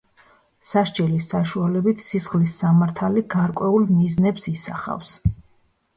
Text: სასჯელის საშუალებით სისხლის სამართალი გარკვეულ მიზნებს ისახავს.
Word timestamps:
სასჯელის 0.67 1.27
საშუალებით 1.33 2.01
სისხლის 2.05 2.57
სამართალი 2.63 3.25
გარკვეულ 3.37 3.89
მიზნებს 3.99 4.49
ისახავს. 4.57 5.17